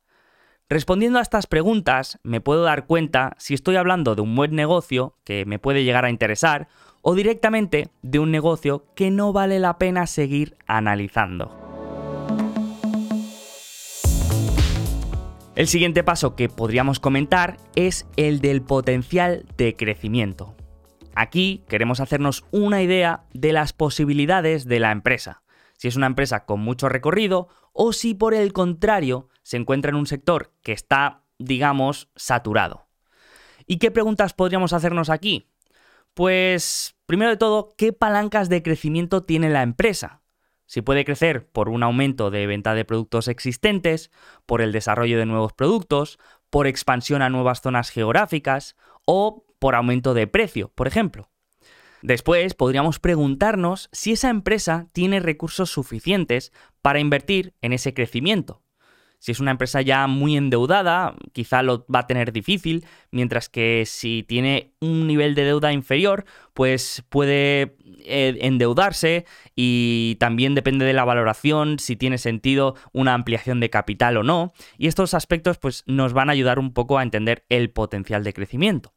Respondiendo 0.70 1.18
a 1.18 1.22
estas 1.22 1.48
preguntas, 1.48 2.20
me 2.22 2.40
puedo 2.40 2.62
dar 2.62 2.86
cuenta 2.86 3.34
si 3.38 3.54
estoy 3.54 3.74
hablando 3.74 4.14
de 4.14 4.22
un 4.22 4.36
buen 4.36 4.54
negocio 4.54 5.16
que 5.24 5.44
me 5.44 5.58
puede 5.58 5.82
llegar 5.82 6.04
a 6.04 6.10
interesar 6.10 6.68
o 7.02 7.16
directamente 7.16 7.88
de 8.02 8.20
un 8.20 8.30
negocio 8.30 8.86
que 8.94 9.10
no 9.10 9.32
vale 9.32 9.58
la 9.58 9.78
pena 9.78 10.06
seguir 10.06 10.56
analizando. 10.68 11.50
El 15.56 15.66
siguiente 15.66 16.04
paso 16.04 16.36
que 16.36 16.48
podríamos 16.48 17.00
comentar 17.00 17.56
es 17.74 18.06
el 18.16 18.40
del 18.40 18.62
potencial 18.62 19.46
de 19.56 19.74
crecimiento. 19.74 20.54
Aquí 21.16 21.64
queremos 21.66 21.98
hacernos 21.98 22.44
una 22.52 22.80
idea 22.80 23.24
de 23.34 23.52
las 23.52 23.72
posibilidades 23.72 24.66
de 24.66 24.78
la 24.78 24.92
empresa. 24.92 25.42
Si 25.76 25.88
es 25.88 25.96
una 25.96 26.06
empresa 26.06 26.44
con 26.44 26.60
mucho 26.60 26.88
recorrido 26.88 27.48
o 27.72 27.92
si 27.92 28.14
por 28.14 28.34
el 28.34 28.52
contrario 28.52 29.29
se 29.42 29.56
encuentra 29.56 29.90
en 29.90 29.96
un 29.96 30.06
sector 30.06 30.52
que 30.62 30.72
está, 30.72 31.24
digamos, 31.38 32.08
saturado. 32.16 32.88
¿Y 33.66 33.78
qué 33.78 33.90
preguntas 33.90 34.34
podríamos 34.34 34.72
hacernos 34.72 35.10
aquí? 35.10 35.50
Pues, 36.14 36.96
primero 37.06 37.30
de 37.30 37.36
todo, 37.36 37.74
¿qué 37.76 37.92
palancas 37.92 38.48
de 38.48 38.62
crecimiento 38.62 39.22
tiene 39.22 39.48
la 39.48 39.62
empresa? 39.62 40.22
Si 40.66 40.82
puede 40.82 41.04
crecer 41.04 41.48
por 41.48 41.68
un 41.68 41.82
aumento 41.82 42.30
de 42.30 42.46
venta 42.46 42.74
de 42.74 42.84
productos 42.84 43.28
existentes, 43.28 44.10
por 44.46 44.60
el 44.62 44.72
desarrollo 44.72 45.18
de 45.18 45.26
nuevos 45.26 45.52
productos, 45.52 46.18
por 46.48 46.66
expansión 46.66 47.22
a 47.22 47.30
nuevas 47.30 47.60
zonas 47.60 47.90
geográficas 47.90 48.76
o 49.04 49.46
por 49.58 49.74
aumento 49.74 50.14
de 50.14 50.26
precio, 50.26 50.72
por 50.74 50.86
ejemplo. 50.86 51.30
Después 52.02 52.54
podríamos 52.54 52.98
preguntarnos 52.98 53.88
si 53.92 54.12
esa 54.12 54.30
empresa 54.30 54.86
tiene 54.92 55.20
recursos 55.20 55.70
suficientes 55.70 56.52
para 56.82 56.98
invertir 56.98 57.54
en 57.60 57.72
ese 57.72 57.92
crecimiento. 57.92 58.62
Si 59.20 59.32
es 59.32 59.38
una 59.38 59.50
empresa 59.50 59.82
ya 59.82 60.06
muy 60.06 60.38
endeudada, 60.38 61.14
quizá 61.34 61.62
lo 61.62 61.84
va 61.94 62.00
a 62.00 62.06
tener 62.06 62.32
difícil, 62.32 62.86
mientras 63.10 63.50
que 63.50 63.84
si 63.86 64.22
tiene 64.22 64.72
un 64.80 65.06
nivel 65.06 65.34
de 65.34 65.44
deuda 65.44 65.74
inferior, 65.74 66.24
pues 66.54 67.04
puede 67.10 67.76
eh, 67.98 68.38
endeudarse 68.40 69.26
y 69.54 70.16
también 70.20 70.54
depende 70.54 70.86
de 70.86 70.94
la 70.94 71.04
valoración 71.04 71.78
si 71.78 71.96
tiene 71.96 72.16
sentido 72.16 72.76
una 72.94 73.12
ampliación 73.12 73.60
de 73.60 73.68
capital 73.68 74.16
o 74.16 74.22
no. 74.22 74.54
Y 74.78 74.86
estos 74.86 75.12
aspectos 75.12 75.58
pues 75.58 75.84
nos 75.86 76.14
van 76.14 76.30
a 76.30 76.32
ayudar 76.32 76.58
un 76.58 76.72
poco 76.72 76.96
a 76.96 77.02
entender 77.02 77.44
el 77.50 77.68
potencial 77.68 78.24
de 78.24 78.32
crecimiento. 78.32 78.94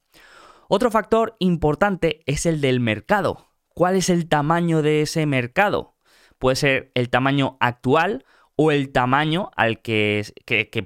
Otro 0.69 0.89
factor 0.89 1.35
importante 1.39 2.21
es 2.27 2.45
el 2.45 2.61
del 2.61 2.79
mercado. 2.79 3.49
¿Cuál 3.75 3.97
es 3.97 4.09
el 4.09 4.29
tamaño 4.29 4.81
de 4.81 5.01
ese 5.01 5.25
mercado? 5.25 5.97
Puede 6.39 6.55
ser 6.55 6.91
el 6.95 7.09
tamaño 7.09 7.57
actual 7.59 8.23
o 8.55 8.71
el 8.71 8.91
tamaño 8.91 9.51
al 9.55 9.81
que, 9.81 10.25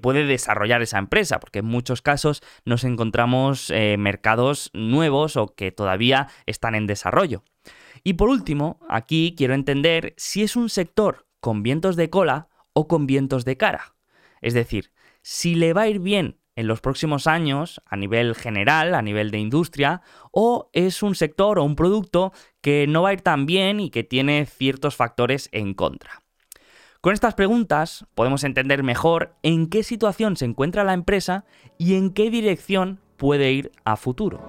puede 0.01 0.25
desarrollar 0.25 0.81
esa 0.81 1.00
empresa, 1.00 1.39
porque 1.39 1.59
en 1.59 1.65
muchos 1.65 2.01
casos 2.01 2.41
nos 2.65 2.83
encontramos 2.83 3.69
eh, 3.71 3.97
mercados 3.97 4.69
nuevos 4.74 5.36
o 5.36 5.55
que 5.55 5.71
todavía 5.71 6.27
están 6.45 6.75
en 6.75 6.88
desarrollo. 6.88 7.43
Y 8.03 8.13
por 8.13 8.29
último, 8.29 8.79
aquí 8.89 9.36
quiero 9.38 9.53
entender 9.53 10.13
si 10.17 10.43
es 10.43 10.55
un 10.55 10.69
sector 10.69 11.27
con 11.39 11.63
vientos 11.63 11.95
de 11.95 12.09
cola 12.09 12.47
o 12.74 12.88
con 12.88 13.05
vientos 13.07 13.43
de 13.43 13.57
cara. 13.57 13.95
Es 14.41 14.53
decir, 14.53 14.91
si 15.21 15.55
le 15.55 15.74
va 15.74 15.83
a 15.83 15.88
ir 15.88 16.00
bien 16.00 16.39
en 16.55 16.67
los 16.67 16.81
próximos 16.81 17.27
años 17.27 17.81
a 17.86 17.97
nivel 17.97 18.33
general, 18.33 18.95
a 18.95 19.01
nivel 19.01 19.29
de 19.29 19.39
industria, 19.39 20.01
o 20.31 20.69
es 20.74 21.03
un 21.03 21.15
sector 21.15 21.59
o 21.59 21.63
un 21.63 21.75
producto 21.75 22.31
que 22.62 22.88
no 22.88 23.03
va 23.03 23.09
a 23.09 23.13
ir 23.13 23.21
tan 23.21 23.45
bien 23.45 23.79
y 23.79 23.89
que 23.89 24.03
tiene 24.03 24.45
ciertos 24.45 24.95
factores 24.95 25.50
en 25.51 25.74
contra. 25.74 26.24
Con 27.01 27.13
estas 27.13 27.36
preguntas 27.36 28.06
podemos 28.16 28.44
entender 28.44 28.82
mejor 28.82 29.36
en 29.44 29.68
qué 29.68 29.84
situación 29.84 30.36
se 30.36 30.46
encuentra 30.46 30.84
la 30.84 30.94
empresa 30.94 31.46
y 31.77 31.96
en 31.96 32.12
qué 32.12 32.32
dirección 32.32 33.00
puede 33.18 33.51
ir 33.51 33.72
a 33.86 33.98
futuro. 33.98 34.42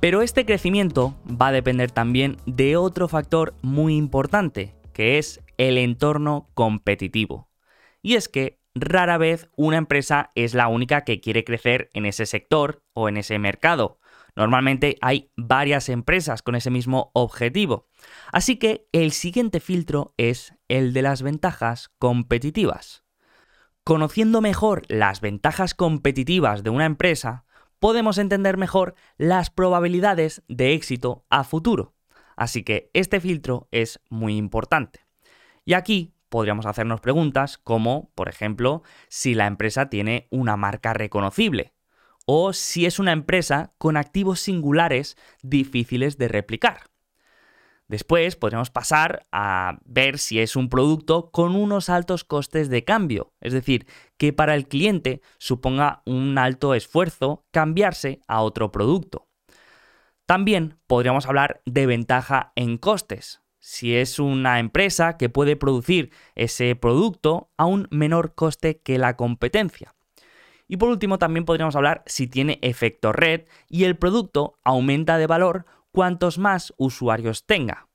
Pero 0.00 0.22
este 0.22 0.44
crecimiento 0.44 1.14
va 1.28 1.48
a 1.48 1.52
depender 1.52 1.92
también 1.92 2.36
de 2.44 2.76
otro 2.76 3.06
factor 3.06 3.54
muy 3.62 3.96
importante, 3.96 4.74
que 4.92 5.18
es 5.18 5.40
el 5.56 5.78
entorno 5.78 6.48
competitivo. 6.54 7.48
Y 8.02 8.16
es 8.16 8.28
que 8.28 8.58
rara 8.74 9.18
vez 9.18 9.48
una 9.54 9.76
empresa 9.76 10.32
es 10.34 10.54
la 10.54 10.66
única 10.66 11.02
que 11.02 11.20
quiere 11.20 11.44
crecer 11.44 11.88
en 11.94 12.06
ese 12.06 12.26
sector 12.26 12.82
o 12.94 13.08
en 13.08 13.18
ese 13.18 13.38
mercado. 13.38 14.00
Normalmente 14.34 14.96
hay 15.02 15.30
varias 15.36 15.88
empresas 15.88 16.42
con 16.42 16.54
ese 16.54 16.70
mismo 16.70 17.10
objetivo. 17.14 17.88
Así 18.32 18.56
que 18.56 18.88
el 18.92 19.12
siguiente 19.12 19.60
filtro 19.60 20.14
es 20.16 20.54
el 20.68 20.92
de 20.92 21.02
las 21.02 21.22
ventajas 21.22 21.90
competitivas. 21.98 23.04
Conociendo 23.84 24.40
mejor 24.40 24.82
las 24.88 25.20
ventajas 25.20 25.74
competitivas 25.74 26.62
de 26.62 26.70
una 26.70 26.86
empresa, 26.86 27.44
podemos 27.78 28.16
entender 28.18 28.56
mejor 28.56 28.94
las 29.18 29.50
probabilidades 29.50 30.42
de 30.48 30.72
éxito 30.72 31.26
a 31.28 31.44
futuro. 31.44 31.94
Así 32.36 32.62
que 32.62 32.90
este 32.94 33.20
filtro 33.20 33.68
es 33.70 34.00
muy 34.08 34.36
importante. 34.36 35.04
Y 35.64 35.74
aquí 35.74 36.14
podríamos 36.28 36.64
hacernos 36.64 37.00
preguntas 37.00 37.58
como, 37.58 38.10
por 38.14 38.28
ejemplo, 38.28 38.82
si 39.08 39.34
la 39.34 39.46
empresa 39.46 39.90
tiene 39.90 40.28
una 40.30 40.56
marca 40.56 40.94
reconocible 40.94 41.74
o 42.26 42.52
si 42.52 42.86
es 42.86 42.98
una 42.98 43.12
empresa 43.12 43.74
con 43.78 43.96
activos 43.96 44.40
singulares 44.40 45.16
difíciles 45.42 46.18
de 46.18 46.28
replicar. 46.28 46.92
Después 47.88 48.36
podremos 48.36 48.70
pasar 48.70 49.26
a 49.32 49.78
ver 49.84 50.18
si 50.18 50.40
es 50.40 50.56
un 50.56 50.70
producto 50.70 51.30
con 51.30 51.54
unos 51.54 51.90
altos 51.90 52.24
costes 52.24 52.70
de 52.70 52.84
cambio, 52.84 53.34
es 53.40 53.52
decir, 53.52 53.86
que 54.16 54.32
para 54.32 54.54
el 54.54 54.66
cliente 54.66 55.20
suponga 55.36 56.02
un 56.06 56.38
alto 56.38 56.74
esfuerzo 56.74 57.44
cambiarse 57.50 58.20
a 58.28 58.40
otro 58.40 58.72
producto. 58.72 59.28
También 60.24 60.78
podríamos 60.86 61.26
hablar 61.26 61.60
de 61.66 61.84
ventaja 61.84 62.52
en 62.56 62.78
costes, 62.78 63.42
si 63.58 63.94
es 63.94 64.18
una 64.18 64.58
empresa 64.58 65.18
que 65.18 65.28
puede 65.28 65.56
producir 65.56 66.12
ese 66.34 66.74
producto 66.76 67.50
a 67.58 67.66
un 67.66 67.88
menor 67.90 68.34
coste 68.34 68.80
que 68.80 68.96
la 68.96 69.16
competencia. 69.16 69.94
Y 70.68 70.76
por 70.76 70.88
último 70.88 71.18
también 71.18 71.44
podríamos 71.44 71.76
hablar 71.76 72.02
si 72.06 72.26
tiene 72.26 72.58
efecto 72.62 73.12
red 73.12 73.42
y 73.68 73.84
el 73.84 73.96
producto 73.96 74.58
aumenta 74.64 75.18
de 75.18 75.26
valor 75.26 75.66
cuantos 75.90 76.38
más 76.38 76.72
usuarios 76.76 77.44
tenga. 77.46 77.88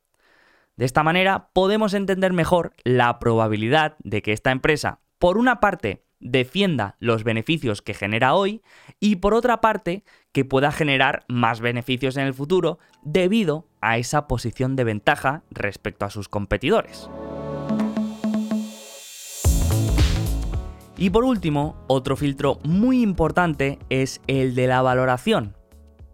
De 0.76 0.86
esta 0.86 1.04
manera 1.04 1.50
podemos 1.54 1.94
entender 1.94 2.34
mejor 2.34 2.74
la 2.84 3.18
probabilidad 3.20 3.96
de 4.04 4.22
que 4.22 4.32
esta 4.32 4.52
empresa, 4.52 5.00
por 5.18 5.38
una 5.38 5.60
parte, 5.60 6.04
defienda 6.20 6.96
los 7.00 7.24
beneficios 7.24 7.82
que 7.82 7.94
genera 7.94 8.36
hoy 8.36 8.62
y 9.00 9.18
por 9.18 9.34
otra 9.34 9.62
parte, 9.62 10.04
que 10.32 10.46
pueda 10.46 10.72
generar 10.72 11.26
más 11.28 11.62
beneficios 11.62 12.16
en 12.18 12.28
el 12.28 12.34
futuro 12.34 12.80
debido 13.02 13.68
a 13.82 13.98
esa 13.98 14.28
posición 14.28 14.76
de 14.76 14.84
ventaja 14.84 15.44
respecto 15.50 16.06
a 16.06 16.12
sus 16.12 16.30
competidores. 16.30 17.10
Y 21.00 21.12
por 21.12 21.24
último, 21.24 21.76
otro 21.88 22.16
filtro 22.16 22.60
muy 22.64 23.04
importante 23.04 23.78
es 23.90 24.20
el 24.26 24.56
de 24.56 24.66
la 24.66 24.82
valoración. 24.82 25.56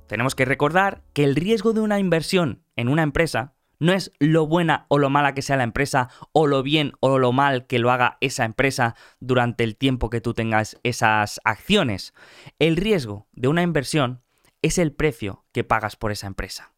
Tenemos 0.08 0.36
que 0.36 0.44
recordar 0.44 1.04
que 1.14 1.24
el 1.24 1.36
riesgo 1.36 1.72
de 1.72 1.80
una 1.80 2.00
inversión 2.00 2.64
en 2.76 2.90
una 2.90 3.02
empresa 3.02 3.54
no 3.80 3.94
es 3.94 4.12
lo 4.20 4.46
buena 4.46 4.86
o 4.90 5.00
lo 5.00 5.10
mala 5.10 5.34
que 5.34 5.42
sea 5.42 5.56
la 5.56 5.64
empresa 5.64 6.10
o 6.34 6.48
lo 6.48 6.64
bien 6.64 6.92
o 7.00 7.18
lo 7.18 7.32
mal 7.32 7.66
que 7.66 7.80
lo 7.80 7.92
haga 7.92 8.18
esa 8.20 8.44
empresa 8.44 8.96
durante 9.22 9.64
el 9.64 9.78
tiempo 9.78 10.10
que 10.10 10.20
tú 10.20 10.34
tengas 10.34 10.78
esas 10.84 11.40
acciones. 11.46 12.14
El 12.60 12.76
riesgo 12.76 13.28
de 13.32 13.48
una 13.48 13.62
inversión 13.62 14.22
es 14.62 14.78
el 14.78 14.92
precio 14.92 15.46
que 15.54 15.64
pagas 15.64 15.96
por 15.96 16.12
esa 16.12 16.28
empresa. 16.28 16.74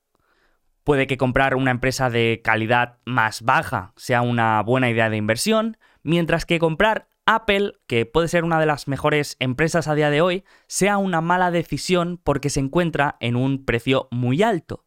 Puede 0.83 1.07
que 1.07 1.17
comprar 1.17 1.55
una 1.55 1.71
empresa 1.71 2.11
de 2.11 2.41
calidad 2.43 2.99
más 3.05 3.41
baja 3.41 3.93
sea 3.95 4.21
una 4.21 4.61
buena 4.61 4.91
idea 4.91 5.09
de 5.09 5.17
inversión, 5.17 5.77
mientras 6.03 6.45
que 6.45 6.59
comprar 6.59 7.07
Apple, 7.25 7.73
que 7.87 8.05
puede 8.05 8.27
ser 8.27 8.43
una 8.43 8.59
de 8.59 8.65
las 8.65 8.87
mejores 8.87 9.35
empresas 9.39 9.87
a 9.87 9.95
día 9.95 10.09
de 10.09 10.21
hoy, 10.21 10.43
sea 10.67 10.97
una 10.97 11.21
mala 11.21 11.51
decisión 11.51 12.19
porque 12.23 12.49
se 12.49 12.59
encuentra 12.59 13.17
en 13.19 13.35
un 13.35 13.65
precio 13.65 14.07
muy 14.11 14.43
alto. 14.43 14.85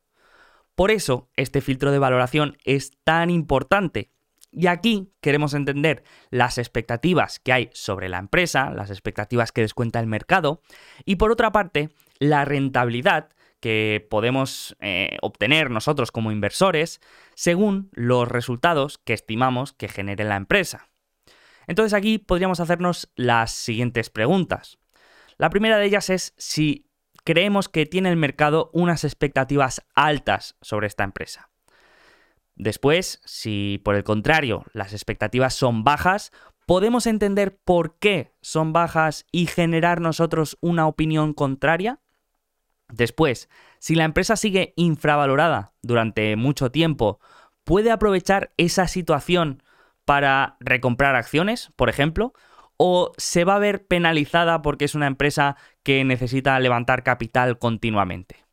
Por 0.75 0.92
eso, 0.92 1.28
este 1.35 1.61
filtro 1.61 1.90
de 1.90 1.99
valoración 1.99 2.57
es 2.64 2.92
tan 3.02 3.30
importante. 3.30 4.12
Y 4.52 4.68
aquí 4.68 5.12
queremos 5.21 5.52
entender 5.52 6.04
las 6.30 6.57
expectativas 6.57 7.40
que 7.40 7.52
hay 7.52 7.71
sobre 7.73 8.09
la 8.09 8.18
empresa, 8.18 8.71
las 8.71 8.90
expectativas 8.90 9.52
que 9.52 9.62
descuenta 9.62 10.00
el 10.00 10.07
mercado, 10.07 10.62
y 11.04 11.16
por 11.16 11.33
otra 11.33 11.50
parte, 11.50 11.90
la 12.21 12.45
rentabilidad 12.45 13.30
que 13.61 14.07
podemos 14.09 14.76
eh, 14.80 15.16
obtener 15.21 15.71
nosotros 15.71 16.12
como 16.12 16.30
inversores 16.30 17.00
según 17.35 17.90
los 17.92 18.28
resultados 18.28 18.99
que 18.99 19.14
estimamos 19.14 19.73
que 19.73 19.88
genere 19.88 20.25
la 20.25 20.37
empresa. 20.37 20.88
Entonces 21.69 21.95
aquí 21.95 22.19
podríamos 22.19 22.59
hacernos 22.59 23.13
las 23.15 23.53
siguientes 23.53 24.11
preguntas. 24.11 24.79
La 25.37 25.51
primera 25.51 25.77
de 25.77 25.85
ellas 25.85 26.11
es 26.11 26.35
si 26.39 26.91
creemos 27.25 27.69
que 27.69 27.87
tiene 27.87 28.09
el 28.09 28.17
mercado 28.17 28.71
unas 28.73 29.05
expectativas 29.05 29.85
altas 29.95 30.57
sobre 30.63 30.89
esta 30.89 31.05
empresa. 31.05 31.51
Después, 32.57 33.21
si 33.25 33.81
por 33.85 33.95
el 33.95 34.03
contrario 34.03 34.65
las 34.73 34.93
expectativas 34.93 35.55
son 35.55 35.85
bajas, 35.85 36.33
podemos 36.67 37.07
entender 37.07 37.59
por 37.59 37.99
qué 37.99 38.33
son 38.41 38.73
bajas 38.73 39.27
y 39.31 39.47
generar 39.47 40.01
nosotros 40.01 40.57
una 40.61 40.87
opinión 40.87 41.35
contraria. 41.35 42.01
Después, 42.89 43.51
si 43.79 43.95
la 43.95 44.05
empresa 44.05 44.37
sigue 44.37 44.73
infravalorada 44.77 45.75
durante 45.83 46.35
mucho 46.37 46.71
tiempo, 46.71 47.21
puede 47.62 47.90
aprovechar 47.90 48.53
esa 48.57 48.88
situación 48.88 49.62
para 50.09 50.57
recomprar 50.61 51.16
acciones, 51.16 51.71
por 51.77 51.90
ejemplo, 51.90 52.33
o 52.79 53.12
se 53.18 53.44
va 53.44 53.57
a 53.57 53.59
ver 53.59 53.87
penalizada 53.87 54.62
porque 54.62 54.87
es 54.87 54.94
una 54.94 55.07
empresa 55.07 55.59
que 55.83 56.03
necesita 56.03 56.59
levantar 56.61 57.03
capital 57.03 57.59
continuamente. 57.59 58.47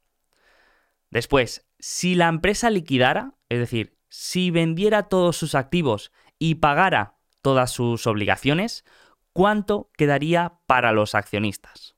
Después, 1.12 1.66
si 1.80 2.16
la 2.16 2.28
empresa 2.28 2.70
liquidara, 2.70 3.36
es 3.48 3.60
decir, 3.60 3.96
si 4.10 4.52
vendiera 4.52 5.04
todos 5.04 5.38
sus 5.38 5.56
activos 5.56 6.12
y 6.40 6.56
pagara 6.56 7.16
todas 7.42 7.72
sus 7.72 8.06
obligaciones, 8.06 8.84
¿cuánto 9.32 9.90
quedaría 9.98 10.60
para 10.68 10.92
los 10.92 11.16
accionistas? 11.16 11.96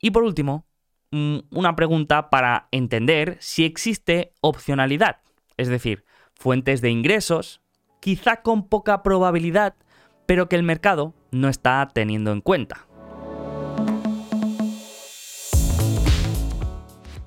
Y 0.00 0.10
por 0.10 0.22
último, 0.22 0.64
mm, 1.10 1.40
una 1.50 1.76
pregunta 1.76 2.30
para 2.30 2.68
entender 2.70 3.36
si 3.40 3.66
existe 3.66 4.32
opcionalidad, 4.40 5.18
es 5.58 5.68
decir, 5.68 6.06
fuentes 6.34 6.80
de 6.80 6.88
ingresos 6.88 7.61
quizá 8.02 8.42
con 8.42 8.68
poca 8.68 9.04
probabilidad, 9.04 9.76
pero 10.26 10.48
que 10.48 10.56
el 10.56 10.64
mercado 10.64 11.14
no 11.30 11.48
está 11.48 11.88
teniendo 11.94 12.32
en 12.32 12.40
cuenta. 12.40 12.88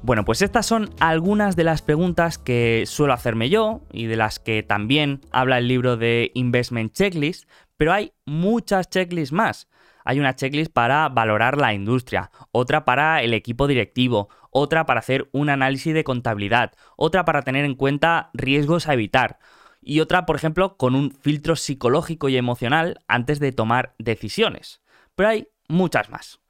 Bueno, 0.01 0.25
pues 0.25 0.41
estas 0.41 0.65
son 0.65 0.89
algunas 0.99 1.55
de 1.55 1.63
las 1.63 1.81
preguntas 1.81 2.37
que 2.37 2.83
suelo 2.87 3.13
hacerme 3.13 3.49
yo 3.49 3.81
y 3.91 4.05
de 4.05 4.17
las 4.17 4.37
que 4.37 4.63
también 4.63 5.21
habla 5.31 5.57
el 5.57 5.67
libro 5.69 5.95
de 5.95 6.31
Investment 6.35 6.91
Checklist, 6.91 7.49
pero 7.77 7.93
hay 7.93 8.11
muchas 8.25 8.89
checklists 8.89 9.31
más. 9.33 9.69
Hay 10.03 10.19
una 10.19 10.35
checklist 10.35 10.71
para 10.71 11.07
valorar 11.09 11.57
la 11.57 11.73
industria, 11.73 12.31
otra 12.51 12.83
para 12.85 13.23
el 13.23 13.33
equipo 13.33 13.65
directivo, 13.65 14.29
otra 14.51 14.85
para 14.85 14.99
hacer 14.99 15.29
un 15.31 15.49
análisis 15.49 15.93
de 15.93 16.03
contabilidad, 16.03 16.73
otra 16.97 17.25
para 17.25 17.41
tener 17.41 17.65
en 17.65 17.75
cuenta 17.75 18.29
riesgos 18.33 18.87
a 18.87 18.93
evitar, 18.93 19.39
y 19.85 19.99
otra, 19.99 20.25
por 20.25 20.35
ejemplo, 20.35 20.75
con 20.77 20.95
un 20.95 21.11
filtro 21.11 21.55
psicológico 21.55 22.27
y 22.27 22.37
emocional 22.37 22.99
antes 23.07 23.39
de 23.39 23.51
tomar 23.51 23.93
decisiones. 23.99 24.81
Pero 25.15 25.29
hay 25.29 25.47
muchas 25.69 26.09
más. 26.09 26.41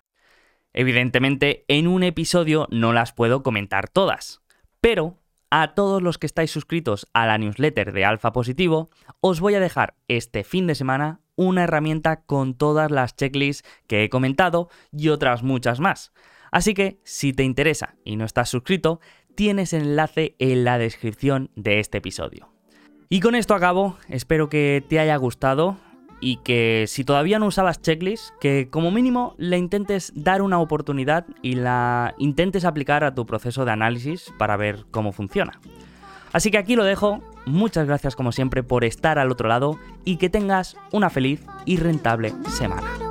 Evidentemente, 0.73 1.65
en 1.67 1.87
un 1.87 2.03
episodio 2.03 2.67
no 2.71 2.93
las 2.93 3.13
puedo 3.13 3.43
comentar 3.43 3.89
todas, 3.89 4.41
pero 4.81 5.19
a 5.49 5.73
todos 5.73 6.01
los 6.01 6.17
que 6.17 6.25
estáis 6.25 6.51
suscritos 6.51 7.07
a 7.13 7.25
la 7.25 7.37
newsletter 7.37 7.93
de 7.93 8.05
Alfa 8.05 8.33
Positivo, 8.33 8.89
os 9.21 9.39
voy 9.39 9.55
a 9.55 9.59
dejar 9.59 9.95
este 10.07 10.43
fin 10.43 10.67
de 10.67 10.75
semana 10.75 11.21
una 11.35 11.63
herramienta 11.63 12.21
con 12.21 12.55
todas 12.55 12.91
las 12.91 13.15
checklists 13.15 13.67
que 13.87 14.03
he 14.03 14.09
comentado 14.09 14.69
y 14.91 15.09
otras 15.09 15.43
muchas 15.43 15.79
más. 15.79 16.13
Así 16.51 16.73
que, 16.73 16.99
si 17.03 17.33
te 17.33 17.43
interesa 17.43 17.95
y 18.03 18.15
no 18.15 18.25
estás 18.25 18.49
suscrito, 18.49 18.99
tienes 19.35 19.73
enlace 19.73 20.35
en 20.39 20.63
la 20.63 20.77
descripción 20.77 21.51
de 21.55 21.79
este 21.79 21.97
episodio. 21.97 22.54
Y 23.09 23.19
con 23.19 23.35
esto 23.35 23.53
acabo, 23.53 23.97
espero 24.09 24.49
que 24.49 24.83
te 24.87 24.99
haya 24.99 25.15
gustado 25.17 25.77
y 26.19 26.37
que 26.37 26.85
si 26.87 27.03
todavía 27.03 27.39
no 27.39 27.45
usabas 27.45 27.81
checklist, 27.81 28.29
que 28.39 28.67
como 28.69 28.89
mínimo 28.89 29.35
le 29.37 29.57
intentes 29.57 30.11
dar 30.15 30.41
una 30.41 30.59
oportunidad 30.59 31.25
y 31.41 31.53
la 31.55 32.15
intentes 32.17 32.65
aplicar 32.65 33.03
a 33.03 33.13
tu 33.13 33.25
proceso 33.25 33.63
de 33.63 33.71
análisis 33.71 34.33
para 34.39 34.57
ver 34.57 34.85
cómo 34.89 35.11
funciona. 35.11 35.59
Así 36.33 36.51
que 36.51 36.57
aquí 36.57 36.75
lo 36.75 36.83
dejo, 36.83 37.21
muchas 37.45 37.85
gracias 37.85 38.15
como 38.15 38.31
siempre 38.31 38.63
por 38.63 38.83
estar 38.83 39.19
al 39.19 39.31
otro 39.31 39.47
lado 39.47 39.77
y 40.03 40.17
que 40.17 40.29
tengas 40.29 40.75
una 40.91 41.09
feliz 41.09 41.45
y 41.65 41.77
rentable 41.77 42.33
semana. 42.49 43.04